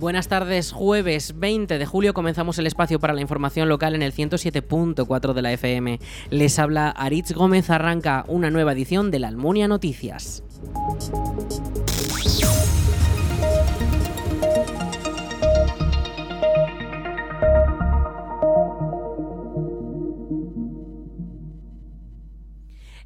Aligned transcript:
Buenas 0.00 0.28
tardes, 0.28 0.72
jueves 0.72 1.38
20 1.38 1.76
de 1.76 1.84
julio 1.84 2.14
comenzamos 2.14 2.58
el 2.58 2.66
espacio 2.66 2.98
para 2.98 3.12
la 3.12 3.20
información 3.20 3.68
local 3.68 3.94
en 3.94 4.00
el 4.00 4.14
107.4 4.14 5.34
de 5.34 5.42
la 5.42 5.52
FM. 5.52 6.00
Les 6.30 6.58
habla 6.58 6.88
Aritz 6.88 7.32
Gómez 7.32 7.68
Arranca, 7.68 8.24
una 8.26 8.48
nueva 8.48 8.72
edición 8.72 9.10
de 9.10 9.18
la 9.18 9.28
Almunia 9.28 9.68
Noticias. 9.68 10.42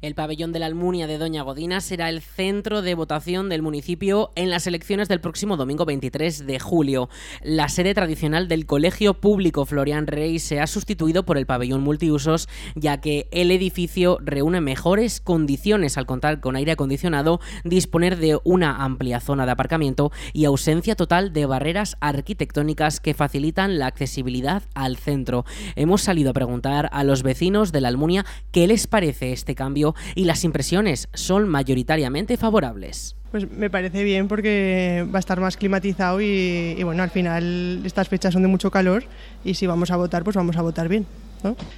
El 0.05 0.13
pabellón 0.13 0.51
de 0.51 0.59
la 0.59 0.67
Almunia 0.67 1.07
de 1.07 1.17
Doña 1.17 1.41
Godina 1.41 1.81
será 1.81 2.09
el 2.09 2.21
centro 2.21 2.83
de 2.83 2.93
votación 2.93 3.49
del 3.49 3.63
municipio 3.63 4.31
en 4.35 4.51
las 4.51 4.67
elecciones 4.67 5.07
del 5.07 5.19
próximo 5.19 5.57
domingo 5.57 5.83
23 5.83 6.45
de 6.45 6.59
julio. 6.59 7.09
La 7.41 7.69
sede 7.69 7.95
tradicional 7.95 8.47
del 8.47 8.67
Colegio 8.67 9.15
Público 9.15 9.65
Florian 9.65 10.05
Rey 10.05 10.37
se 10.37 10.59
ha 10.59 10.67
sustituido 10.67 11.25
por 11.25 11.39
el 11.39 11.47
pabellón 11.47 11.81
multiusos, 11.81 12.47
ya 12.75 13.01
que 13.01 13.27
el 13.31 13.49
edificio 13.49 14.19
reúne 14.21 14.61
mejores 14.61 15.21
condiciones 15.21 15.97
al 15.97 16.05
contar 16.05 16.39
con 16.39 16.55
aire 16.55 16.73
acondicionado, 16.73 17.39
disponer 17.63 18.17
de 18.17 18.39
una 18.43 18.83
amplia 18.83 19.19
zona 19.19 19.47
de 19.47 19.53
aparcamiento 19.53 20.11
y 20.33 20.45
ausencia 20.45 20.95
total 20.95 21.33
de 21.33 21.47
barreras 21.47 21.97
arquitectónicas 21.99 22.99
que 22.99 23.15
facilitan 23.15 23.79
la 23.79 23.87
accesibilidad 23.87 24.61
al 24.75 24.97
centro. 24.97 25.45
Hemos 25.75 26.03
salido 26.03 26.29
a 26.29 26.33
preguntar 26.33 26.89
a 26.91 27.03
los 27.03 27.23
vecinos 27.23 27.71
de 27.71 27.81
la 27.81 27.87
Almunia 27.87 28.23
qué 28.51 28.67
les 28.67 28.85
parece 28.85 29.31
este 29.31 29.55
cambio 29.55 29.94
y 30.15 30.25
las 30.25 30.43
impresiones 30.43 31.07
son 31.13 31.47
mayoritariamente 31.47 32.37
favorables. 32.37 33.15
Pues 33.31 33.51
me 33.51 33.69
parece 33.69 34.03
bien 34.03 34.27
porque 34.27 35.05
va 35.13 35.17
a 35.17 35.19
estar 35.19 35.39
más 35.39 35.57
climatizado 35.57 36.21
y, 36.21 36.81
bueno, 36.83 37.03
al 37.03 37.09
final 37.09 37.81
estas 37.83 38.07
fechas 38.07 38.33
son 38.33 38.43
de 38.43 38.47
mucho 38.47 38.71
calor 38.71 39.03
y 39.43 39.55
si 39.55 39.67
vamos 39.67 39.91
a 39.91 39.97
votar, 39.97 40.23
pues 40.23 40.35
vamos 40.35 40.55
a 40.55 40.61
votar 40.61 40.87
bien. 40.87 41.05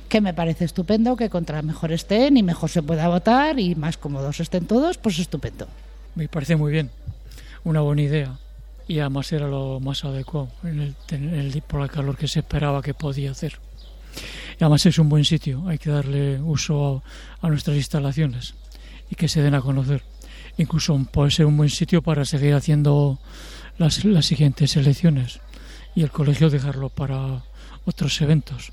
Que 0.07 0.21
me 0.21 0.33
parece 0.33 0.65
estupendo 0.65 1.15
que 1.15 1.29
contra 1.29 1.61
mejor 1.61 1.91
estén 1.91 2.37
y 2.37 2.43
mejor 2.43 2.69
se 2.69 2.83
pueda 2.83 3.07
votar 3.07 3.59
y 3.59 3.75
más 3.75 3.97
cómodos 3.97 4.39
estén 4.39 4.65
todos, 4.65 4.97
pues 4.97 5.19
estupendo. 5.19 5.67
Me 6.15 6.27
parece 6.27 6.55
muy 6.55 6.71
bien, 6.71 6.89
una 7.63 7.81
buena 7.81 8.03
idea 8.03 8.37
y 8.87 8.99
además 8.99 9.31
era 9.33 9.47
lo 9.47 9.79
más 9.79 10.05
adecuado 10.05 10.49
en 10.63 10.95
el, 11.11 11.63
por 11.67 11.81
el 11.81 11.89
calor 11.89 12.17
que 12.17 12.27
se 12.27 12.39
esperaba 12.39 12.81
que 12.81 12.93
podía 12.93 13.31
hacer. 13.31 13.59
Y 14.59 14.63
además 14.63 14.85
es 14.85 14.97
un 14.97 15.09
buen 15.09 15.23
sitio, 15.23 15.67
hay 15.67 15.77
que 15.77 15.89
darle 15.89 16.41
uso 16.41 17.03
a, 17.41 17.49
nuestras 17.49 17.77
instalaciones 17.77 18.55
y 19.09 19.15
que 19.15 19.27
se 19.27 19.41
den 19.41 19.53
a 19.53 19.61
conocer. 19.61 20.03
Incluso 20.57 20.97
puede 21.11 21.31
ser 21.31 21.45
un 21.45 21.57
buen 21.57 21.69
sitio 21.69 22.01
para 22.01 22.25
seguir 22.25 22.55
haciendo 22.55 23.19
las, 23.77 24.03
las 24.03 24.25
siguientes 24.25 24.75
elecciones 24.75 25.39
y 25.95 26.01
el 26.01 26.09
colegio 26.09 26.49
dejarlo 26.49 26.89
para 26.89 27.43
otros 27.85 28.19
eventos 28.21 28.71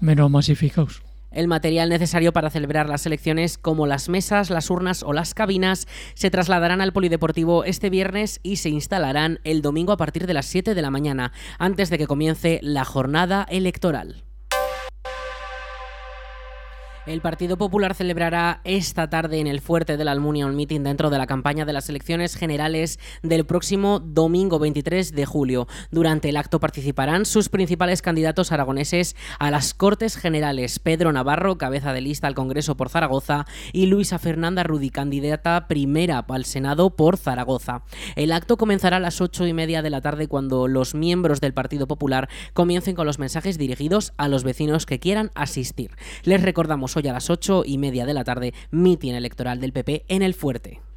menos 0.00 0.30
masificados. 0.30 1.02
El 1.30 1.46
material 1.46 1.90
necesario 1.90 2.32
para 2.32 2.48
celebrar 2.48 2.88
las 2.88 3.04
elecciones, 3.04 3.58
como 3.58 3.86
las 3.86 4.08
mesas, 4.08 4.48
las 4.48 4.70
urnas 4.70 5.02
o 5.02 5.12
las 5.12 5.34
cabinas, 5.34 5.86
se 6.14 6.30
trasladarán 6.30 6.80
al 6.80 6.94
Polideportivo 6.94 7.64
este 7.64 7.90
viernes 7.90 8.40
y 8.42 8.56
se 8.56 8.70
instalarán 8.70 9.38
el 9.44 9.60
domingo 9.60 9.92
a 9.92 9.98
partir 9.98 10.26
de 10.26 10.32
las 10.32 10.46
7 10.46 10.74
de 10.74 10.82
la 10.82 10.90
mañana, 10.90 11.32
antes 11.58 11.90
de 11.90 11.98
que 11.98 12.06
comience 12.06 12.60
la 12.62 12.86
jornada 12.86 13.46
electoral. 13.50 14.24
El 17.08 17.22
Partido 17.22 17.56
Popular 17.56 17.94
celebrará 17.94 18.60
esta 18.64 19.08
tarde 19.08 19.40
en 19.40 19.46
el 19.46 19.62
Fuerte 19.62 19.96
de 19.96 20.04
la 20.04 20.12
Almunia 20.12 20.44
un 20.44 20.54
meeting 20.54 20.82
dentro 20.82 21.08
de 21.08 21.16
la 21.16 21.26
campaña 21.26 21.64
de 21.64 21.72
las 21.72 21.88
elecciones 21.88 22.36
generales 22.36 22.98
del 23.22 23.46
próximo 23.46 23.98
domingo 23.98 24.58
23 24.58 25.12
de 25.12 25.24
julio. 25.24 25.68
Durante 25.90 26.28
el 26.28 26.36
acto 26.36 26.60
participarán 26.60 27.24
sus 27.24 27.48
principales 27.48 28.02
candidatos 28.02 28.52
aragoneses 28.52 29.16
a 29.38 29.50
las 29.50 29.72
Cortes 29.72 30.18
Generales, 30.18 30.80
Pedro 30.80 31.10
Navarro, 31.10 31.56
cabeza 31.56 31.94
de 31.94 32.02
lista 32.02 32.26
al 32.26 32.34
Congreso 32.34 32.76
por 32.76 32.90
Zaragoza, 32.90 33.46
y 33.72 33.86
Luisa 33.86 34.18
Fernanda 34.18 34.62
Rudi, 34.62 34.90
candidata 34.90 35.66
primera 35.66 36.26
al 36.28 36.44
Senado 36.44 36.90
por 36.90 37.16
Zaragoza. 37.16 37.84
El 38.16 38.32
acto 38.32 38.58
comenzará 38.58 38.98
a 38.98 39.00
las 39.00 39.22
ocho 39.22 39.46
y 39.46 39.54
media 39.54 39.80
de 39.80 39.88
la 39.88 40.02
tarde 40.02 40.28
cuando 40.28 40.68
los 40.68 40.94
miembros 40.94 41.40
del 41.40 41.54
Partido 41.54 41.88
Popular 41.88 42.28
comiencen 42.52 42.94
con 42.94 43.06
los 43.06 43.18
mensajes 43.18 43.56
dirigidos 43.56 44.12
a 44.18 44.28
los 44.28 44.44
vecinos 44.44 44.84
que 44.84 44.98
quieran 44.98 45.30
asistir. 45.34 45.92
Les 46.24 46.42
recordamos 46.42 46.97
hoy 46.98 47.08
a 47.08 47.12
las 47.12 47.30
8 47.30 47.62
y 47.64 47.78
media 47.78 48.06
de 48.06 48.14
la 48.14 48.24
tarde, 48.24 48.52
mitin 48.70 49.14
electoral 49.14 49.60
del 49.60 49.72
PP 49.72 50.04
en 50.08 50.22
el 50.22 50.34
Fuerte. 50.34 50.87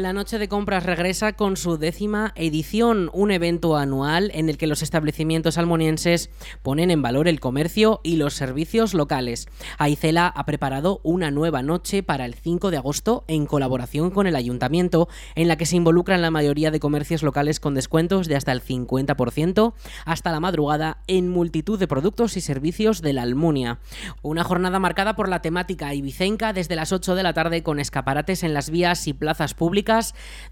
La 0.00 0.14
Noche 0.14 0.38
de 0.38 0.48
Compras 0.48 0.86
regresa 0.86 1.34
con 1.34 1.58
su 1.58 1.76
décima 1.76 2.32
edición, 2.34 3.10
un 3.12 3.30
evento 3.30 3.76
anual 3.76 4.30
en 4.32 4.48
el 4.48 4.56
que 4.56 4.66
los 4.66 4.80
establecimientos 4.80 5.58
almonienses 5.58 6.30
ponen 6.62 6.90
en 6.90 7.02
valor 7.02 7.28
el 7.28 7.38
comercio 7.38 8.00
y 8.02 8.16
los 8.16 8.32
servicios 8.32 8.94
locales. 8.94 9.46
Aicela 9.76 10.26
ha 10.28 10.46
preparado 10.46 11.02
una 11.02 11.30
nueva 11.30 11.62
noche 11.62 12.02
para 12.02 12.24
el 12.24 12.32
5 12.32 12.70
de 12.70 12.78
agosto 12.78 13.24
en 13.28 13.44
colaboración 13.44 14.10
con 14.10 14.26
el 14.26 14.36
ayuntamiento, 14.36 15.06
en 15.34 15.48
la 15.48 15.56
que 15.58 15.66
se 15.66 15.76
involucran 15.76 16.22
la 16.22 16.30
mayoría 16.30 16.70
de 16.70 16.80
comercios 16.80 17.22
locales 17.22 17.60
con 17.60 17.74
descuentos 17.74 18.26
de 18.26 18.36
hasta 18.36 18.52
el 18.52 18.62
50% 18.62 19.74
hasta 20.06 20.32
la 20.32 20.40
madrugada 20.40 21.02
en 21.08 21.28
multitud 21.28 21.78
de 21.78 21.88
productos 21.88 22.38
y 22.38 22.40
servicios 22.40 23.02
de 23.02 23.12
la 23.12 23.20
Almunia. 23.20 23.80
Una 24.22 24.44
jornada 24.44 24.78
marcada 24.78 25.14
por 25.14 25.28
la 25.28 25.42
temática 25.42 25.92
ibicenca 25.92 26.54
desde 26.54 26.74
las 26.74 26.90
8 26.90 27.14
de 27.16 27.22
la 27.22 27.34
tarde 27.34 27.62
con 27.62 27.78
escaparates 27.78 28.44
en 28.44 28.54
las 28.54 28.70
vías 28.70 29.06
y 29.06 29.12
plazas 29.12 29.52
públicas 29.52 29.89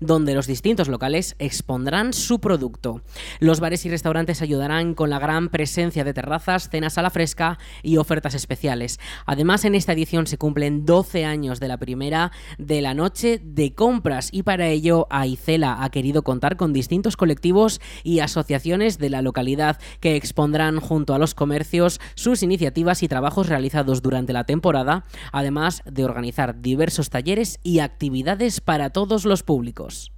donde 0.00 0.34
los 0.34 0.46
distintos 0.46 0.88
locales 0.88 1.36
expondrán 1.38 2.12
su 2.12 2.40
producto. 2.40 3.02
Los 3.38 3.60
bares 3.60 3.86
y 3.86 3.90
restaurantes 3.90 4.42
ayudarán 4.42 4.94
con 4.94 5.10
la 5.10 5.18
gran 5.18 5.48
presencia 5.48 6.04
de 6.04 6.14
terrazas, 6.14 6.68
cenas 6.68 6.98
a 6.98 7.02
la 7.02 7.10
fresca 7.10 7.58
y 7.82 7.96
ofertas 7.96 8.34
especiales. 8.34 8.98
Además, 9.26 9.64
en 9.64 9.74
esta 9.74 9.92
edición 9.92 10.26
se 10.26 10.38
cumplen 10.38 10.84
12 10.84 11.24
años 11.24 11.60
de 11.60 11.68
la 11.68 11.76
primera 11.76 12.32
de 12.58 12.80
la 12.80 12.94
noche 12.94 13.40
de 13.42 13.74
compras 13.74 14.28
y 14.32 14.42
para 14.42 14.68
ello 14.68 15.06
Aicela 15.10 15.82
ha 15.82 15.90
querido 15.90 16.22
contar 16.22 16.56
con 16.56 16.72
distintos 16.72 17.16
colectivos 17.16 17.80
y 18.02 18.20
asociaciones 18.20 18.98
de 18.98 19.10
la 19.10 19.22
localidad 19.22 19.78
que 20.00 20.16
expondrán 20.16 20.80
junto 20.80 21.14
a 21.14 21.18
los 21.18 21.34
comercios 21.34 22.00
sus 22.14 22.42
iniciativas 22.42 23.02
y 23.02 23.08
trabajos 23.08 23.48
realizados 23.48 24.02
durante 24.02 24.32
la 24.32 24.44
temporada, 24.44 25.04
además 25.32 25.82
de 25.84 26.04
organizar 26.04 26.60
diversos 26.60 27.10
talleres 27.10 27.58
y 27.62 27.78
actividades 27.80 28.60
para 28.60 28.90
todos 28.90 29.17
los 29.24 29.42
públicos. 29.42 30.12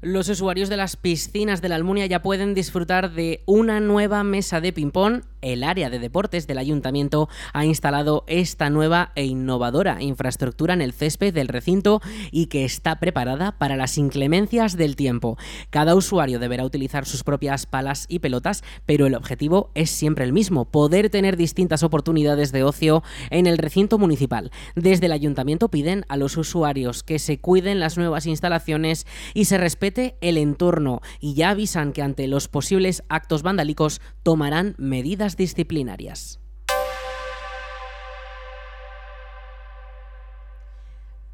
Los 0.00 0.28
usuarios 0.28 0.68
de 0.68 0.76
las 0.76 0.96
piscinas 0.96 1.60
de 1.60 1.68
la 1.68 1.74
Almunia 1.74 2.06
ya 2.06 2.22
pueden 2.22 2.54
disfrutar 2.54 3.12
de 3.12 3.42
una 3.46 3.80
nueva 3.80 4.24
mesa 4.24 4.60
de 4.60 4.72
ping-pong 4.72 5.22
el 5.42 5.64
área 5.64 5.90
de 5.90 5.98
deportes 5.98 6.46
del 6.46 6.58
ayuntamiento 6.58 7.28
ha 7.52 7.64
instalado 7.64 8.24
esta 8.26 8.70
nueva 8.70 9.12
e 9.14 9.24
innovadora 9.24 10.02
infraestructura 10.02 10.74
en 10.74 10.82
el 10.82 10.92
césped 10.92 11.32
del 11.32 11.48
recinto 11.48 12.00
y 12.30 12.46
que 12.46 12.64
está 12.64 12.98
preparada 12.98 13.52
para 13.52 13.76
las 13.76 13.98
inclemencias 13.98 14.76
del 14.76 14.96
tiempo. 14.96 15.38
Cada 15.70 15.94
usuario 15.94 16.38
deberá 16.38 16.64
utilizar 16.64 17.06
sus 17.06 17.24
propias 17.24 17.66
palas 17.66 18.06
y 18.08 18.18
pelotas, 18.18 18.62
pero 18.86 19.06
el 19.06 19.14
objetivo 19.14 19.70
es 19.74 19.90
siempre 19.90 20.24
el 20.24 20.32
mismo, 20.32 20.64
poder 20.64 21.10
tener 21.10 21.36
distintas 21.36 21.82
oportunidades 21.82 22.52
de 22.52 22.64
ocio 22.64 23.02
en 23.30 23.46
el 23.46 23.58
recinto 23.58 23.98
municipal. 23.98 24.50
Desde 24.74 25.06
el 25.06 25.12
ayuntamiento 25.12 25.68
piden 25.68 26.04
a 26.08 26.16
los 26.16 26.36
usuarios 26.36 27.02
que 27.02 27.18
se 27.18 27.38
cuiden 27.38 27.80
las 27.80 27.96
nuevas 27.96 28.26
instalaciones 28.26 29.06
y 29.34 29.44
se 29.46 29.58
respete 29.58 30.16
el 30.20 30.38
entorno 30.38 31.00
y 31.20 31.34
ya 31.34 31.50
avisan 31.50 31.92
que 31.92 32.02
ante 32.02 32.26
los 32.26 32.48
posibles 32.48 33.02
actos 33.08 33.42
vandálicos 33.42 34.00
tomarán 34.22 34.74
medidas 34.78 35.27
disciplinarias. 35.36 36.40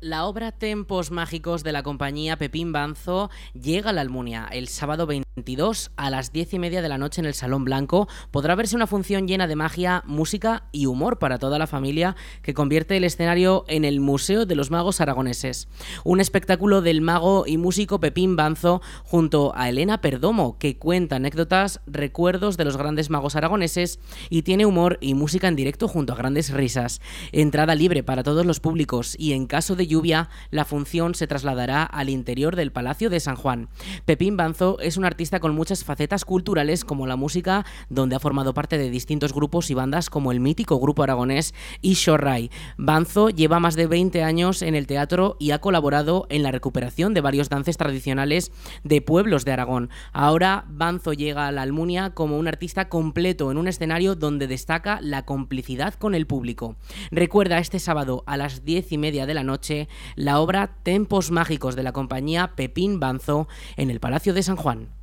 La 0.01 0.27
obra 0.27 0.53
Tempos 0.53 1.11
Mágicos 1.11 1.65
de 1.65 1.73
la 1.73 1.83
compañía 1.83 2.37
Pepín 2.37 2.73
Banzo 2.73 3.31
llega 3.55 3.89
a 3.89 3.93
la 3.95 4.03
Almunia 4.03 4.47
el 4.53 4.69
sábado 4.69 5.07
20 5.07 5.24
22 5.37 5.91
a 5.97 6.11
las 6.11 6.33
10 6.33 6.55
y 6.55 6.59
media 6.61 6.81
de 6.81 6.89
la 6.89 6.97
noche 6.97 7.21
en 7.21 7.27
el 7.27 7.35
Salón 7.35 7.65
Blanco 7.65 8.09
podrá 8.31 8.55
verse 8.55 8.77
una 8.77 8.87
función 8.87 9.27
llena 9.27 9.49
de 9.49 9.57
magia, 9.57 10.05
música 10.07 10.69
y 10.71 10.87
humor 10.87 11.19
para 11.19 11.39
toda 11.39 11.59
la 11.59 11.67
familia 11.67 12.15
que 12.43 12.55
convierte 12.55 12.97
el 12.97 13.03
escenario 13.03 13.65
en 13.67 13.85
el 13.85 13.99
Museo 13.99 14.47
de 14.47 14.55
los 14.55 14.71
Magos 14.71 15.01
Aragoneses. 15.01 15.67
Un 16.05 16.21
espectáculo 16.21 16.83
del 16.83 17.01
mago 17.01 17.45
y 17.49 17.57
músico 17.57 17.99
Pepín 17.99 18.37
Banzo 18.37 18.81
junto 19.03 19.53
a 19.57 19.69
Elena 19.69 20.01
Perdomo 20.01 20.57
que 20.59 20.79
cuenta 20.79 21.17
anécdotas, 21.17 21.81
recuerdos 21.87 22.57
de 22.57 22.65
los 22.65 22.77
grandes 22.77 23.11
magos 23.11 23.35
aragoneses 23.35 23.99
y 24.31 24.43
tiene 24.43 24.67
humor 24.67 24.99
y 25.01 25.15
música 25.15 25.49
en 25.49 25.57
directo 25.57 25.89
junto 25.89 26.13
a 26.13 26.17
grandes 26.17 26.51
risas. 26.51 27.01
Entrada 27.33 27.75
libre 27.75 28.05
para 28.05 28.23
todos 28.23 28.47
los 28.47 28.61
públicos 28.61 29.17
y 29.19 29.33
en 29.33 29.47
caso 29.47 29.75
de 29.75 29.89
lluvia 29.89 30.29
la 30.51 30.65
función 30.65 31.17
se 31.17 31.27
trasladará 31.27 31.83
al 31.83 32.09
interior 32.09 32.55
del 32.55 32.71
Palacio 32.71 33.11
de 33.11 33.19
San 33.19 33.35
Juan. 33.35 33.69
Pepín 34.05 34.37
Banzo 34.37 34.79
es 34.79 34.97
un 34.97 35.05
artista 35.05 35.24
con 35.41 35.55
muchas 35.55 35.85
facetas 35.85 36.25
culturales 36.25 36.85
como 36.85 37.07
la 37.07 37.17
música, 37.17 37.65
donde 37.89 38.15
ha 38.15 38.21
formado 38.21 38.55
parte 38.55 38.79
de 38.79 38.91
distintos 38.91 39.33
grupos 39.33 39.71
y 39.71 39.75
bandas 39.75 40.11
como 40.11 40.33
el 40.33 40.41
mítico 40.41 40.79
grupo 40.79 41.03
aragonés 41.03 41.55
Ishorrai. 41.81 42.51
Banzo 42.77 43.31
lleva 43.31 43.59
más 43.59 43.75
de 43.75 43.87
20 43.87 44.23
años 44.23 44.63
en 44.63 44.75
el 44.75 44.87
teatro 44.87 45.37
y 45.41 45.53
ha 45.53 45.61
colaborado 45.61 46.27
en 46.29 46.43
la 46.43 46.53
recuperación 46.53 47.15
de 47.15 47.23
varios 47.23 47.49
dances 47.49 47.77
tradicionales 47.77 48.53
de 48.85 49.01
pueblos 49.01 49.45
de 49.45 49.53
Aragón. 49.53 49.91
Ahora 50.13 50.67
Banzo 50.69 51.15
llega 51.15 51.49
a 51.49 51.53
la 51.53 51.63
Almunia 51.63 52.11
como 52.11 52.39
un 52.39 52.47
artista 52.47 52.89
completo 52.89 53.51
en 53.51 53.57
un 53.57 53.67
escenario 53.67 54.15
donde 54.15 54.47
destaca 54.47 55.01
la 55.01 55.25
complicidad 55.25 55.95
con 55.95 56.15
el 56.15 56.27
público. 56.27 56.77
Recuerda 57.11 57.59
este 57.59 57.79
sábado 57.79 58.23
a 58.27 58.37
las 58.37 58.65
10 58.65 58.93
y 58.93 58.99
media 58.99 59.27
de 59.27 59.35
la 59.35 59.43
noche 59.43 59.89
la 60.17 60.39
obra 60.39 60.77
Tempos 60.83 61.31
Mágicos 61.31 61.77
de 61.77 61.83
la 61.83 61.93
compañía 61.93 62.53
Pepín 62.55 63.01
Banzo 63.01 63.49
en 63.77 63.91
el 63.91 64.01
Palacio 64.01 64.35
de 64.35 64.43
San 64.43 64.57
Juan. 64.57 64.94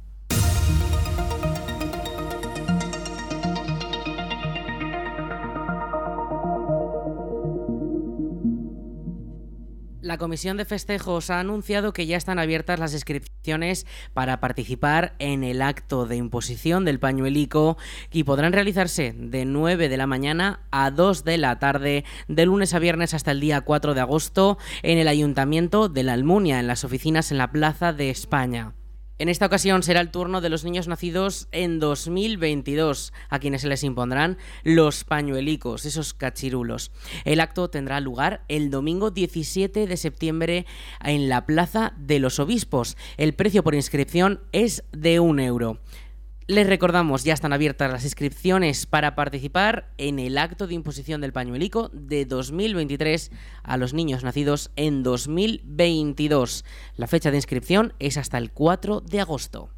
La 10.12 10.18
Comisión 10.18 10.58
de 10.58 10.66
Festejos 10.66 11.30
ha 11.30 11.40
anunciado 11.40 11.94
que 11.94 12.06
ya 12.06 12.18
están 12.18 12.38
abiertas 12.38 12.81
las 12.81 12.92
inscripciones 12.92 13.88
para 14.13 14.42
participar 14.42 15.16
en 15.19 15.46
el 15.46 15.62
acto 15.62 16.06
de 16.06 16.18
imposición 16.18 16.84
del 16.84 17.00
pañuelico 17.00 17.78
y 18.12 18.25
podrán 18.25 18.52
realizarse 18.52 19.16
de 19.18 19.46
9 19.46 19.88
de 19.88 19.96
la 19.96 20.08
mañana 20.08 20.68
a 20.69 20.92
2 20.92 21.24
de 21.24 21.38
la 21.38 21.60
tarde, 21.60 22.04
de 22.28 22.46
lunes 22.46 22.74
a 22.74 22.80
viernes 22.80 23.13
hasta 23.13 23.31
el 23.31 23.40
día 23.40 23.62
4 23.62 23.94
de 23.94 24.02
agosto, 24.02 24.58
en 24.84 24.98
el 24.98 25.08
Ayuntamiento 25.08 25.88
de 25.88 26.04
la 26.04 26.12
Almunia, 26.12 26.60
en 26.60 26.68
las 26.68 26.84
oficinas 26.84 27.31
en 27.31 27.38
la 27.38 27.54
Plaza 27.54 27.94
de 27.94 28.10
España. 28.10 28.74
En 29.21 29.29
esta 29.29 29.45
ocasión 29.45 29.83
será 29.83 30.01
el 30.01 30.09
turno 30.09 30.41
de 30.41 30.50
los 30.50 30.63
niños 30.63 30.88
nacidos 30.88 31.47
en 31.51 31.79
2022, 31.79 33.13
a 33.29 33.38
quienes 33.38 33.62
se 33.62 33.68
les 33.68 33.83
impondrán 33.83 34.39
los 34.63 35.03
pañuelicos, 35.03 35.85
esos 35.85 36.15
cachirulos. 36.15 36.91
El 37.23 37.39
acto 37.39 37.69
tendrá 37.69 38.00
lugar 38.00 38.44
el 38.47 38.71
domingo 38.71 39.12
17 39.12 39.85
de 39.85 39.97
septiembre 39.97 40.65
en 41.03 41.29
la 41.29 41.45
Plaza 41.45 41.94
de 41.97 42.18
los 42.18 42.39
Obispos. 42.39 42.97
El 43.18 43.35
precio 43.35 43.62
por 43.63 43.75
inscripción 43.75 44.39
es 44.53 44.85
de 44.91 45.19
un 45.19 45.39
euro. 45.39 45.77
Les 46.48 46.68
recordamos, 46.68 47.24
ya 47.24 47.34
están 47.34 47.54
abiertas 47.54 47.92
las 47.92 48.04
inscripciones 48.04 48.86
para 48.86 49.16
participar 49.16 49.94
en 49.98 50.18
el 50.18 50.38
acto 50.38 50.68
de 50.68 50.74
imposición 50.74 51.22
del 51.22 51.34
pañuelico 51.34 51.90
de 51.94 52.26
2023 52.26 53.32
a 53.64 53.78
los 53.78 53.94
niños 53.94 54.24
nacidos 54.24 54.72
en 54.76 55.04
2022. 55.04 56.66
La 56.98 57.08
fecha 57.08 57.30
de 57.32 57.38
inscripción 57.38 57.94
es 58.00 58.18
hasta 58.18 58.38
el 58.38 58.52
4 58.52 59.02
de 59.02 59.22
agosto. 59.22 59.70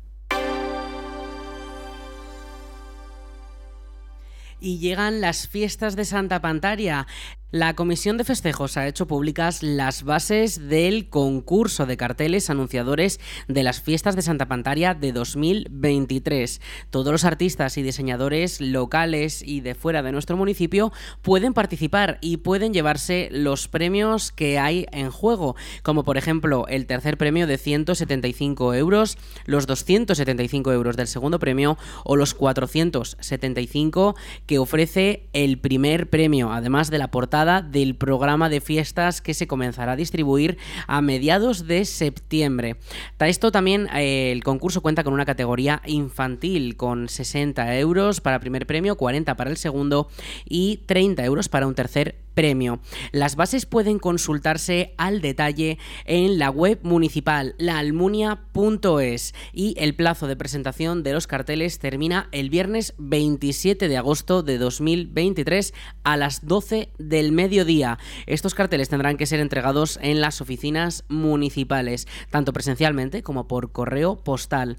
y 4.64 4.80
llegan 4.80 5.20
las 5.20 5.50
fiestas 5.50 5.98
de 5.98 6.06
Santa 6.06 6.42
Pantaria. 6.42 7.06
La 7.54 7.76
Comisión 7.76 8.18
de 8.18 8.24
Festejos 8.24 8.78
ha 8.78 8.88
hecho 8.88 9.06
públicas 9.06 9.62
las 9.62 10.02
bases 10.02 10.70
del 10.70 11.08
concurso 11.08 11.86
de 11.86 11.98
carteles 11.98 12.50
anunciadores 12.50 13.20
de 13.48 13.62
las 13.62 13.80
fiestas 13.80 14.16
de 14.16 14.24
Santa 14.24 14.48
Pantaria 14.48 14.96
de 14.96 15.12
2023. 15.12 16.62
Todos 16.90 17.12
los 17.12 17.26
artistas 17.26 17.78
y 17.78 17.84
diseñadores 17.84 18.60
locales 18.60 19.44
y 19.44 19.62
de 19.62 19.76
fuera 19.76 20.02
de 20.02 20.12
nuestro 20.12 20.36
municipio 20.36 20.92
pueden 21.22 21.54
participar 21.54 22.18
y 22.22 22.38
pueden 22.38 22.74
llevarse 22.74 23.30
los 23.32 23.68
premios 23.68 24.32
que 24.32 24.58
hay 24.58 24.88
en 24.92 25.12
juego, 25.12 25.56
como 25.84 26.04
por 26.04 26.18
ejemplo 26.18 26.66
el 26.70 26.88
tercer 26.88 27.20
premio 27.20 27.46
de 27.46 27.60
175 27.60 28.74
euros, 28.74 29.16
los 29.46 29.68
275 29.68 30.72
euros 30.74 30.98
del 30.98 31.08
segundo 31.08 31.38
premio 31.38 31.78
o 32.04 32.16
los 32.16 32.34
475 32.34 34.16
que 34.48 34.58
ofrece 34.58 35.30
el 35.34 35.60
primer 35.60 36.10
premio, 36.10 36.52
además 36.52 36.90
de 36.90 36.98
la 36.98 37.12
portada 37.12 37.43
del 37.46 37.96
programa 37.96 38.50
de 38.50 38.62
fiestas 38.62 39.22
que 39.22 39.34
se 39.34 39.48
comenzará 39.48 39.94
a 39.94 39.96
distribuir 39.96 40.58
a 40.88 41.02
mediados 41.02 41.68
de 41.68 41.86
septiembre. 41.86 42.78
Esto 43.20 43.52
también 43.52 43.88
eh, 43.94 44.32
el 44.32 44.44
concurso 44.44 44.82
cuenta 44.82 45.04
con 45.04 45.14
una 45.14 45.26
categoría 45.26 45.82
infantil 45.86 46.78
con 46.78 47.10
60 47.10 47.78
euros 47.80 48.22
para 48.22 48.40
primer 48.40 48.66
premio, 48.66 48.96
40 48.96 49.36
para 49.36 49.50
el 49.50 49.58
segundo 49.58 50.10
y 50.46 50.78
30 50.86 51.24
euros 51.26 51.50
para 51.50 51.68
un 51.68 51.76
tercer 51.76 52.23
premio. 52.34 52.80
Las 53.12 53.36
bases 53.36 53.66
pueden 53.66 54.00
consultarse 54.00 54.94
al 54.98 55.22
detalle 55.22 55.78
en 56.06 56.40
la 56.40 56.50
web 56.50 56.80
municipal 56.84 57.56
laalmunia.es 57.58 59.34
y 59.54 59.76
el 59.78 59.96
plazo 59.96 60.28
de 60.28 60.36
presentación 60.36 61.04
de 61.04 61.14
los 61.14 61.28
carteles 61.28 61.80
termina 61.80 62.28
el 62.32 62.50
viernes 62.50 62.94
27 62.98 63.88
de 63.88 63.98
agosto 63.98 64.44
de 64.44 64.58
2023 64.58 65.74
a 66.04 66.18
las 66.18 66.46
12 66.46 66.90
del 66.98 67.32
mediodía. 67.32 67.98
Estos 68.26 68.54
carteles 68.54 68.90
tendrán 68.90 69.18
que 69.18 69.26
ser 69.26 69.40
entregados 69.40 70.00
en 70.02 70.22
las 70.22 70.42
oficinas 70.42 71.04
municipales, 71.08 72.08
tanto 72.30 72.54
presencialmente 72.54 73.24
como 73.24 73.48
por 73.48 73.72
correo 73.72 74.16
postal. 74.16 74.78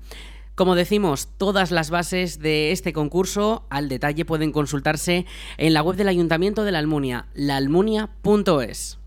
Como 0.54 0.76
decimos, 0.76 1.28
todas 1.36 1.72
las 1.72 1.90
bases 1.90 2.38
de 2.38 2.70
este 2.70 2.92
concurso 2.92 3.66
al 3.70 3.88
detalle 3.88 4.24
pueden 4.24 4.52
consultarse 4.52 5.26
en 5.56 5.74
la 5.74 5.82
web 5.82 5.96
del 5.96 6.06
Ayuntamiento 6.06 6.62
de 6.62 6.70
la 6.70 6.78
Almunia, 6.78 7.26
laalmunia.es. 7.34 8.98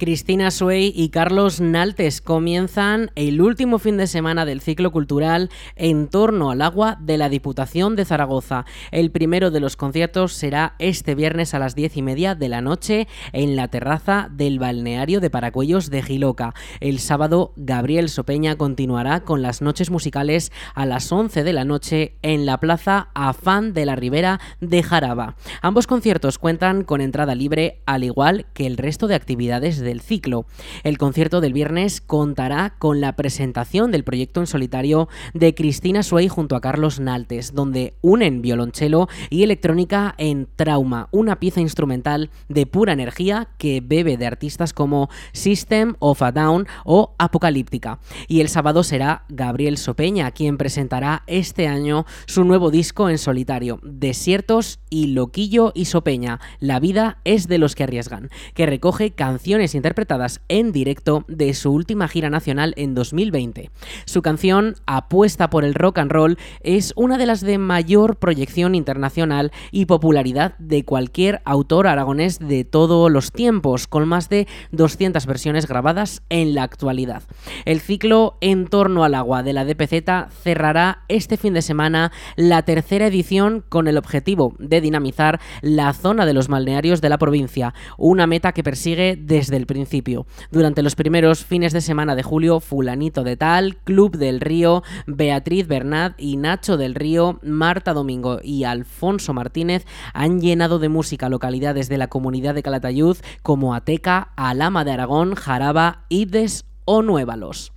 Cristina 0.00 0.50
Suey 0.50 0.94
y 0.96 1.10
Carlos 1.10 1.60
Naltes 1.60 2.22
comienzan 2.22 3.10
el 3.16 3.42
último 3.42 3.78
fin 3.78 3.98
de 3.98 4.06
semana 4.06 4.46
del 4.46 4.62
ciclo 4.62 4.92
cultural 4.92 5.50
en 5.76 6.08
torno 6.08 6.50
al 6.50 6.62
agua 6.62 6.96
de 7.02 7.18
la 7.18 7.28
Diputación 7.28 7.96
de 7.96 8.06
Zaragoza. 8.06 8.64
El 8.92 9.10
primero 9.10 9.50
de 9.50 9.60
los 9.60 9.76
conciertos 9.76 10.32
será 10.32 10.74
este 10.78 11.14
viernes 11.14 11.52
a 11.52 11.58
las 11.58 11.74
diez 11.74 11.98
y 11.98 12.02
media 12.02 12.34
de 12.34 12.48
la 12.48 12.62
noche 12.62 13.08
en 13.34 13.56
la 13.56 13.68
terraza 13.68 14.30
del 14.32 14.58
balneario 14.58 15.20
de 15.20 15.28
Paracuellos 15.28 15.90
de 15.90 16.02
Giloca. 16.02 16.54
El 16.80 16.98
sábado, 16.98 17.52
Gabriel 17.56 18.08
Sopeña 18.08 18.56
continuará 18.56 19.20
con 19.20 19.42
las 19.42 19.60
noches 19.60 19.90
musicales 19.90 20.50
a 20.74 20.86
las 20.86 21.12
11 21.12 21.44
de 21.44 21.52
la 21.52 21.66
noche 21.66 22.16
en 22.22 22.46
la 22.46 22.58
plaza 22.58 23.10
Afán 23.12 23.74
de 23.74 23.84
la 23.84 23.96
Ribera 23.96 24.40
de 24.62 24.82
Jaraba. 24.82 25.36
Ambos 25.60 25.86
conciertos 25.86 26.38
cuentan 26.38 26.84
con 26.84 27.02
entrada 27.02 27.34
libre, 27.34 27.82
al 27.84 28.02
igual 28.02 28.46
que 28.54 28.66
el 28.66 28.78
resto 28.78 29.06
de 29.06 29.14
actividades 29.14 29.78
de 29.78 29.89
del 29.90 30.00
ciclo. 30.00 30.46
El 30.84 30.98
concierto 30.98 31.40
del 31.40 31.52
viernes 31.52 32.00
contará 32.00 32.76
con 32.78 33.00
la 33.00 33.16
presentación 33.16 33.90
del 33.90 34.04
proyecto 34.04 34.38
en 34.38 34.46
solitario 34.46 35.08
de 35.34 35.52
Cristina 35.52 36.04
Suey 36.04 36.28
junto 36.28 36.54
a 36.54 36.60
Carlos 36.60 37.00
Naltes, 37.00 37.54
donde 37.54 37.94
unen 38.00 38.40
violonchelo 38.40 39.08
y 39.30 39.42
electrónica 39.42 40.14
en 40.16 40.46
Trauma, 40.54 41.08
una 41.10 41.40
pieza 41.40 41.60
instrumental 41.60 42.30
de 42.48 42.66
pura 42.66 42.92
energía 42.92 43.48
que 43.58 43.82
bebe 43.84 44.16
de 44.16 44.26
artistas 44.26 44.72
como 44.72 45.08
System 45.32 45.96
of 45.98 46.22
a 46.22 46.30
Down 46.30 46.68
o 46.84 47.16
Apocalíptica. 47.18 47.98
Y 48.28 48.40
el 48.40 48.48
sábado 48.48 48.84
será 48.84 49.24
Gabriel 49.28 49.76
Sopeña 49.76 50.30
quien 50.30 50.56
presentará 50.56 51.24
este 51.26 51.66
año 51.66 52.06
su 52.26 52.44
nuevo 52.44 52.70
disco 52.70 53.08
en 53.08 53.18
solitario, 53.18 53.80
Desiertos 53.82 54.78
y 54.88 55.08
Loquillo 55.08 55.72
y 55.74 55.86
Sopeña, 55.86 56.38
La 56.60 56.78
vida 56.78 57.18
es 57.24 57.48
de 57.48 57.58
los 57.58 57.74
que 57.74 57.82
arriesgan, 57.82 58.30
que 58.54 58.66
recoge 58.66 59.10
canciones 59.10 59.74
interpretadas 59.80 60.42
en 60.48 60.72
directo 60.72 61.24
de 61.26 61.54
su 61.54 61.72
última 61.72 62.06
gira 62.06 62.28
nacional 62.28 62.74
en 62.76 62.94
2020. 62.94 63.70
Su 64.04 64.20
canción, 64.20 64.74
Apuesta 64.84 65.48
por 65.48 65.64
el 65.64 65.72
Rock 65.72 65.98
and 65.98 66.12
Roll, 66.12 66.36
es 66.62 66.92
una 66.96 67.16
de 67.16 67.24
las 67.24 67.40
de 67.40 67.56
mayor 67.56 68.16
proyección 68.16 68.74
internacional 68.74 69.52
y 69.70 69.86
popularidad 69.86 70.54
de 70.58 70.84
cualquier 70.84 71.40
autor 71.46 71.86
aragonés 71.86 72.38
de 72.38 72.64
todos 72.64 73.10
los 73.10 73.32
tiempos, 73.32 73.86
con 73.86 74.06
más 74.06 74.28
de 74.28 74.46
200 74.72 75.24
versiones 75.24 75.66
grabadas 75.66 76.22
en 76.28 76.54
la 76.54 76.62
actualidad. 76.64 77.22
El 77.64 77.80
ciclo 77.80 78.36
En 78.42 78.66
torno 78.66 79.02
al 79.02 79.14
agua 79.14 79.42
de 79.42 79.54
la 79.54 79.64
DPZ 79.64 80.30
cerrará 80.42 81.04
este 81.08 81.38
fin 81.38 81.54
de 81.54 81.62
semana 81.62 82.12
la 82.36 82.62
tercera 82.64 83.06
edición 83.06 83.64
con 83.66 83.88
el 83.88 83.96
objetivo 83.96 84.54
de 84.58 84.82
dinamizar 84.82 85.40
la 85.62 85.94
zona 85.94 86.26
de 86.26 86.34
los 86.34 86.48
balnearios 86.48 87.00
de 87.00 87.08
la 87.08 87.16
provincia, 87.16 87.72
una 87.96 88.26
meta 88.26 88.52
que 88.52 88.62
persigue 88.62 89.16
desde 89.16 89.56
el 89.56 89.69
principio. 89.70 90.26
Durante 90.50 90.82
los 90.82 90.96
primeros 90.96 91.44
fines 91.44 91.72
de 91.72 91.80
semana 91.80 92.16
de 92.16 92.24
julio, 92.24 92.58
Fulanito 92.58 93.22
de 93.22 93.36
Tal, 93.36 93.76
Club 93.84 94.16
del 94.16 94.40
Río, 94.40 94.82
Beatriz 95.06 95.68
Bernat 95.68 96.14
y 96.18 96.36
Nacho 96.36 96.76
del 96.76 96.96
Río, 96.96 97.38
Marta 97.44 97.92
Domingo 97.92 98.40
y 98.42 98.64
Alfonso 98.64 99.32
Martínez 99.32 99.86
han 100.12 100.40
llenado 100.40 100.80
de 100.80 100.88
música 100.88 101.28
localidades 101.28 101.88
de 101.88 101.98
la 101.98 102.08
comunidad 102.08 102.54
de 102.54 102.64
Calatayud 102.64 103.16
como 103.42 103.74
Ateca, 103.76 104.32
Alama 104.34 104.84
de 104.84 104.90
Aragón, 104.90 105.36
Jaraba, 105.36 106.04
Ides 106.08 106.64
o 106.84 107.02
Nuevalos. 107.02 107.72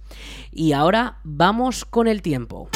Y 0.52 0.72
ahora 0.72 1.20
vamos 1.24 1.86
con 1.86 2.08
el 2.08 2.24
tiempo. 2.24 2.70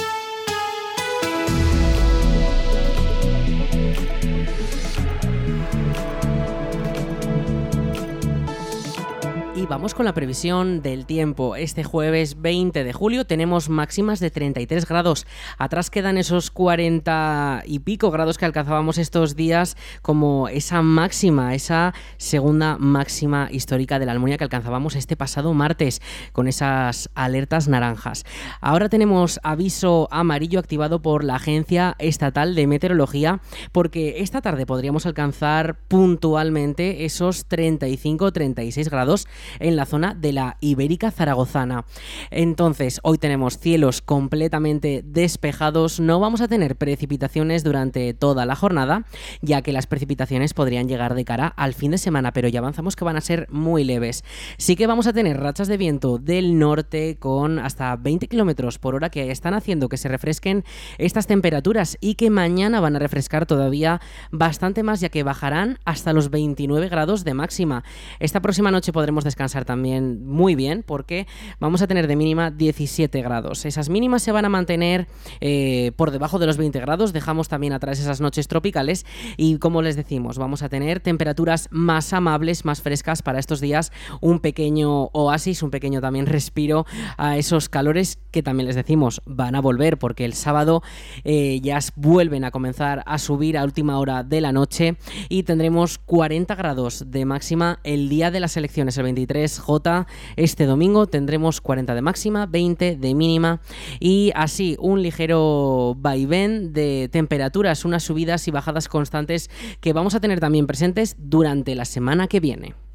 Y 9.58 9.66
vamos 9.66 9.96
con 9.96 10.06
la 10.06 10.14
previsión 10.14 10.84
del 10.84 11.08
tiempo. 11.08 11.56
Este 11.56 11.84
jueves 11.84 12.40
20 12.44 12.84
de 12.84 12.94
julio 12.94 13.26
tenemos 13.26 13.70
máximas 13.70 14.20
de 14.20 14.30
33 14.30 14.88
grados. 14.88 15.26
Atrás 15.58 15.90
quedan 15.90 16.20
esos 16.20 16.52
40 16.52 17.64
y 17.66 17.80
pico 17.80 18.12
grados 18.12 18.38
que 18.38 18.46
alcanzábamos 18.46 19.00
estos 19.00 19.36
días 19.36 19.76
como 20.04 20.48
esa 20.48 20.84
máxima, 20.84 21.56
esa 21.56 21.96
segunda 22.18 22.78
máxima 22.78 23.48
histórica 23.52 23.98
de 23.98 24.06
la 24.06 24.12
Almunia 24.12 24.38
que 24.38 24.44
alcanzábamos 24.44 24.96
este 24.96 25.16
pasado 25.16 25.56
martes 25.56 26.04
con 26.34 26.48
esas 26.48 27.10
alertas 27.16 27.68
naranjas. 27.68 28.26
Ahora 28.62 28.90
tenemos 28.90 29.40
aviso 29.42 30.08
amarillo 30.12 30.60
activado 30.60 31.02
por 31.02 31.24
la 31.24 31.38
Agencia 31.38 31.96
Estatal 31.98 32.54
de 32.54 32.68
Meteorología 32.68 33.40
porque 33.72 34.18
esta 34.20 34.40
tarde 34.40 34.68
podríamos 34.68 35.08
alcanzar 35.08 35.80
puntualmente 35.88 37.06
esos 37.06 37.50
35-36 37.50 38.88
grados 38.92 39.28
en 39.60 39.76
la 39.76 39.86
zona 39.86 40.14
de 40.14 40.34
la 40.34 40.58
Ibérica 40.62 41.12
Zaragozana. 41.12 41.86
Entonces, 42.32 43.00
hoy 43.04 43.18
tenemos 43.18 43.60
cielos 43.60 44.02
completamente 44.02 45.04
despejados, 45.06 46.00
no 46.00 46.20
vamos 46.20 46.42
a 46.42 46.48
tener 46.48 46.76
precipitaciones 46.76 47.64
durante 47.64 48.14
toda 48.14 48.46
la 48.46 48.56
jornada, 48.56 49.06
ya 49.42 49.62
que 49.62 49.72
las 49.72 49.88
precipitaciones 49.88 50.54
podrían 50.54 50.88
llegar 50.88 51.16
de 51.16 51.26
cara 51.26 51.48
al 51.48 51.74
fin 51.74 51.92
de 51.92 51.98
semana, 51.98 52.34
pero 52.34 52.48
ya 52.48 52.60
avanzamos 52.60 52.96
que 52.96 53.06
van 53.06 53.18
a 53.18 53.22
ser 53.22 53.48
muy 53.50 53.84
leves. 53.84 54.24
Sí 54.58 54.76
que 54.76 54.88
vamos 54.88 55.08
a 55.08 55.14
tener 55.14 55.40
rachas 55.40 55.68
de 55.68 55.78
viento 55.78 56.18
del 56.18 56.60
norte 56.60 57.18
con 57.20 57.60
hasta 57.60 57.96
20 57.96 58.28
kilómetros 58.28 58.80
por 58.80 58.96
hora 58.96 59.10
que 59.10 59.32
están 59.32 59.54
haciendo 59.54 59.90
que 59.90 59.98
se 59.98 60.08
refresquen 60.08 60.64
estas 60.98 61.28
temperaturas 61.28 61.98
y 62.02 62.16
que 62.16 62.30
mañana 62.30 62.80
van 62.80 62.96
a 62.96 63.00
refrescar 63.00 63.46
todavía 63.46 64.02
bastante 64.32 64.84
más, 64.84 65.00
ya 65.00 65.10
que 65.10 65.24
bajarán 65.24 65.80
hasta 65.86 66.14
los 66.14 66.30
29 66.30 66.90
grados 66.90 67.24
de 67.24 67.34
máxima. 67.34 67.84
Esta 68.20 68.42
próxima 68.42 68.72
noche 68.72 68.92
podremos 68.92 69.24
descansar 69.24 69.37
también 69.66 70.26
muy 70.26 70.56
bien 70.56 70.84
porque 70.86 71.28
vamos 71.60 71.82
a 71.82 71.88
tener 71.88 72.08
de 72.08 72.16
mínima 72.16 72.52
17 72.52 73.22
grados. 73.22 73.66
Esas 73.66 73.90
mínimas 73.90 74.24
se 74.24 74.32
van 74.32 74.46
a 74.46 74.50
mantener 74.50 75.08
eh, 75.40 75.92
por 75.96 76.12
debajo 76.12 76.40
de 76.40 76.48
los 76.48 76.58
20 76.58 76.80
grados. 76.80 77.14
Dejamos 77.14 77.48
también 77.48 77.74
atrás 77.74 78.00
esas 78.00 78.20
noches 78.20 78.48
tropicales 78.48 79.06
y 79.38 79.58
como 79.60 79.82
les 79.82 79.96
decimos, 79.96 80.38
vamos 80.38 80.64
a 80.64 80.70
tener 80.70 81.00
temperaturas 81.00 81.70
más 81.72 82.14
amables, 82.14 82.66
más 82.66 82.82
frescas 82.82 83.22
para 83.22 83.40
estos 83.40 83.62
días. 83.62 83.92
Un 84.22 84.40
pequeño 84.40 85.06
oasis, 85.14 85.64
un 85.64 85.72
pequeño 85.72 86.02
también 86.02 86.26
respiro 86.26 86.86
a 87.18 87.38
esos 87.38 87.70
calores 87.70 88.20
que 88.32 88.44
también 88.44 88.68
les 88.68 88.76
decimos 88.76 89.22
van 89.26 89.56
a 89.56 89.62
volver 89.62 89.98
porque 89.98 90.26
el 90.26 90.34
sábado 90.34 90.82
eh, 91.24 91.60
ya 91.62 91.78
vuelven 91.96 92.44
a 92.44 92.52
comenzar 92.52 93.04
a 93.06 93.20
subir 93.20 93.58
a 93.58 93.64
última 93.64 94.00
hora 94.00 94.24
de 94.24 94.42
la 94.42 94.52
noche 94.52 94.98
y 95.30 95.44
tendremos 95.44 96.00
40 96.00 96.56
grados 96.56 97.06
de 97.08 97.26
máxima 97.26 97.80
el 97.84 98.10
día 98.10 98.32
de 98.32 98.40
las 98.40 98.58
elecciones, 98.58 98.98
el 98.98 99.06
23J. 99.28 100.08
Este 100.36 100.66
domingo 100.66 101.08
tendremos 101.08 101.62
40 101.62 101.94
de 101.96 102.02
máxima, 102.02 102.46
20 102.46 102.96
de 102.96 103.16
mínima 103.16 103.62
y 104.00 104.32
así 104.36 104.76
un 104.80 105.02
ligero 105.02 105.96
vaivén 105.98 106.74
de 106.74 107.10
temperaturas, 107.12 107.86
unas 107.86 108.04
subidas 108.04 108.48
y 108.48 108.52
bajadas 108.52 108.88
constantes 108.88 109.50
que 109.82 109.94
vamos 109.94 110.16
a 110.16 110.20
tener 110.20 110.40
también 110.40 110.68
presentes 110.68 111.16
durante 111.20 111.76
la 111.76 111.86
semana 111.86 112.28
que 112.28 112.40
viene. 112.40 112.87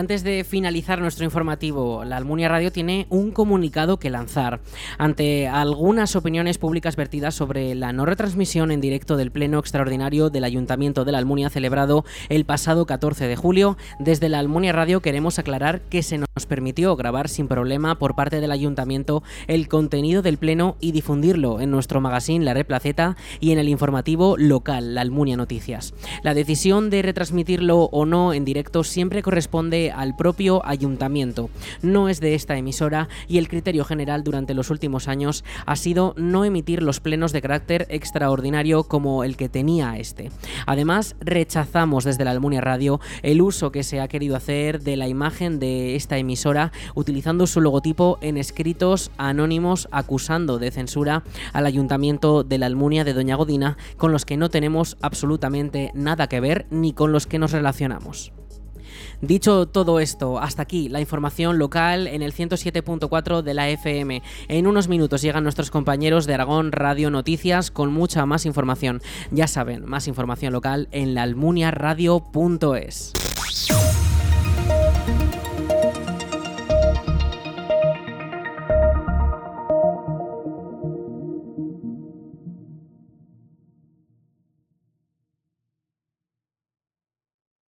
Antes 0.00 0.24
de 0.24 0.44
finalizar 0.44 0.98
nuestro 0.98 1.26
informativo, 1.26 2.06
la 2.06 2.16
Almunia 2.16 2.48
Radio 2.48 2.72
tiene 2.72 3.06
un 3.10 3.32
comunicado 3.32 3.98
que 3.98 4.08
lanzar. 4.08 4.60
Ante 4.96 5.46
algunas 5.46 6.16
opiniones 6.16 6.56
públicas 6.56 6.96
vertidas 6.96 7.34
sobre 7.34 7.74
la 7.74 7.92
no 7.92 8.06
retransmisión 8.06 8.70
en 8.70 8.80
directo 8.80 9.18
del 9.18 9.30
Pleno 9.30 9.58
Extraordinario 9.58 10.30
del 10.30 10.44
Ayuntamiento 10.44 11.04
de 11.04 11.12
la 11.12 11.18
Almunia 11.18 11.50
celebrado 11.50 12.06
el 12.30 12.46
pasado 12.46 12.86
14 12.86 13.28
de 13.28 13.36
julio, 13.36 13.76
desde 13.98 14.30
la 14.30 14.38
Almunia 14.38 14.72
Radio 14.72 15.02
queremos 15.02 15.38
aclarar 15.38 15.82
que 15.82 16.02
se 16.02 16.16
nos 16.16 16.46
permitió 16.48 16.96
grabar 16.96 17.28
sin 17.28 17.46
problema 17.46 17.98
por 17.98 18.14
parte 18.14 18.40
del 18.40 18.52
Ayuntamiento 18.52 19.22
el 19.48 19.68
contenido 19.68 20.22
del 20.22 20.38
Pleno 20.38 20.78
y 20.80 20.92
difundirlo 20.92 21.60
en 21.60 21.70
nuestro 21.70 22.00
magazine 22.00 22.42
La 22.42 22.54
Replaceta 22.54 23.18
y 23.38 23.52
en 23.52 23.58
el 23.58 23.68
informativo 23.68 24.38
local 24.38 24.94
La 24.94 25.02
Almunia 25.02 25.36
Noticias. 25.36 25.92
La 26.22 26.32
decisión 26.32 26.88
de 26.88 27.02
retransmitirlo 27.02 27.80
o 27.92 28.06
no 28.06 28.32
en 28.32 28.46
directo 28.46 28.82
siempre 28.82 29.22
al 29.90 30.16
propio 30.16 30.64
ayuntamiento. 30.66 31.50
No 31.82 32.08
es 32.08 32.20
de 32.20 32.34
esta 32.34 32.56
emisora 32.56 33.08
y 33.28 33.38
el 33.38 33.48
criterio 33.48 33.84
general 33.84 34.24
durante 34.24 34.54
los 34.54 34.70
últimos 34.70 35.08
años 35.08 35.44
ha 35.66 35.76
sido 35.76 36.14
no 36.16 36.44
emitir 36.44 36.82
los 36.82 37.00
plenos 37.00 37.32
de 37.32 37.42
carácter 37.42 37.86
extraordinario 37.88 38.84
como 38.84 39.24
el 39.24 39.36
que 39.36 39.48
tenía 39.48 39.96
este. 39.98 40.30
Además, 40.66 41.16
rechazamos 41.20 42.04
desde 42.04 42.24
la 42.24 42.30
Almunia 42.30 42.60
Radio 42.60 43.00
el 43.22 43.42
uso 43.42 43.72
que 43.72 43.82
se 43.82 44.00
ha 44.00 44.08
querido 44.08 44.36
hacer 44.36 44.80
de 44.82 44.96
la 44.96 45.08
imagen 45.08 45.58
de 45.58 45.96
esta 45.96 46.18
emisora 46.18 46.72
utilizando 46.94 47.46
su 47.46 47.60
logotipo 47.60 48.18
en 48.20 48.36
escritos 48.36 49.10
anónimos 49.18 49.88
acusando 49.90 50.58
de 50.58 50.70
censura 50.70 51.22
al 51.52 51.66
ayuntamiento 51.66 52.44
de 52.44 52.58
la 52.58 52.66
Almunia 52.66 53.04
de 53.04 53.14
Doña 53.14 53.36
Godina 53.36 53.76
con 53.96 54.12
los 54.12 54.24
que 54.24 54.36
no 54.36 54.50
tenemos 54.50 54.96
absolutamente 55.00 55.90
nada 55.94 56.28
que 56.28 56.40
ver 56.40 56.66
ni 56.70 56.92
con 56.92 57.12
los 57.12 57.26
que 57.26 57.38
nos 57.38 57.52
relacionamos. 57.52 58.32
Dicho 59.20 59.66
todo 59.66 60.00
esto, 60.00 60.38
hasta 60.38 60.62
aquí 60.62 60.88
la 60.88 61.00
información 61.00 61.58
local 61.58 62.06
en 62.06 62.22
el 62.22 62.32
107.4 62.32 63.42
de 63.42 63.54
la 63.54 63.68
FM. 63.68 64.22
En 64.48 64.66
unos 64.66 64.88
minutos 64.88 65.20
llegan 65.20 65.42
nuestros 65.42 65.70
compañeros 65.70 66.26
de 66.26 66.34
Aragón 66.34 66.72
Radio 66.72 67.10
Noticias 67.10 67.70
con 67.70 67.92
mucha 67.92 68.24
más 68.24 68.46
información. 68.46 69.02
Ya 69.30 69.46
saben, 69.46 69.84
más 69.84 70.08
información 70.08 70.54
local 70.54 70.88
en 70.90 71.14
laalmuniaradio.es. 71.14 73.12